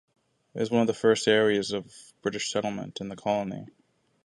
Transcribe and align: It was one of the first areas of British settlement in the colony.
It 0.55 0.59
was 0.61 0.71
one 0.71 0.81
of 0.81 0.87
the 0.87 0.95
first 0.95 1.27
areas 1.27 1.71
of 1.71 1.93
British 2.23 2.51
settlement 2.51 3.01
in 3.01 3.09
the 3.09 3.15
colony. 3.15 3.67